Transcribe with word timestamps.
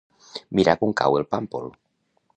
Mirar 0.59 0.75
com 0.79 0.95
cau 1.03 1.19
el 1.21 1.29
pàmpol. 1.35 1.71